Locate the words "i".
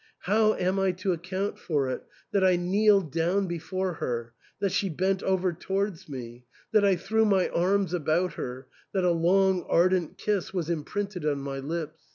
0.79-0.93, 2.43-2.55, 6.83-6.95